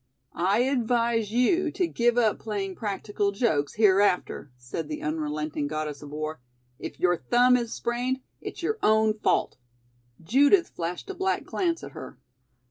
"I 0.33 0.61
advise 0.63 1.31
you 1.31 1.69
to 1.73 1.85
give 1.85 2.17
up 2.17 2.39
playing 2.39 2.73
practical 2.73 3.31
jokes 3.31 3.75
hereafter," 3.75 4.51
said 4.57 4.87
the 4.87 5.03
unrelenting 5.03 5.67
Goddess 5.67 6.01
of 6.01 6.09
War. 6.09 6.39
"If 6.79 6.99
your 6.99 7.15
thumb 7.17 7.55
is 7.55 7.71
sprained, 7.71 8.21
it's 8.39 8.63
your 8.63 8.79
own 8.81 9.13
fault." 9.19 9.57
Judith 10.19 10.69
flashed 10.69 11.11
a 11.11 11.13
black 11.13 11.43
glance 11.43 11.83
at 11.83 11.91
her. 11.91 12.17